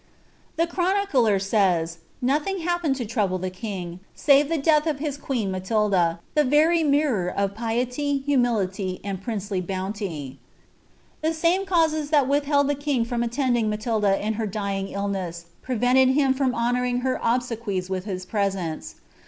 r 0.57 0.65
chronicler 0.65 1.37
says, 1.39 1.99
^Nothing 2.23 2.63
happened 2.63 2.95
to 2.95 3.05
trouble 3.05 3.37
the 3.37 3.51
king, 3.51 3.99
eath 4.27 4.87
of 4.87 4.97
his 4.97 5.15
queen 5.15 5.51
Matilda, 5.51 6.19
the 6.33 6.43
very 6.43 6.81
mirror 6.83 7.29
of 7.29 7.53
piety, 7.53 8.17
humility, 8.25 8.99
»ly 9.03 9.61
bounty."• 9.61 10.39
me 11.43 11.65
causes 11.65 12.09
that 12.09 12.21
had 12.21 12.29
withheld 12.29 12.67
the 12.67 12.73
king 12.73 13.05
from 13.05 13.21
attending 13.21 13.69
Matilda 13.69 14.17
xig 14.19 14.91
illness 14.91 15.45
prevented 15.61 16.09
him 16.09 16.33
from 16.33 16.55
honouring 16.55 17.01
her 17.01 17.19
obsequies 17.23 17.87
witli 17.87 18.55
nee. 18.55 19.01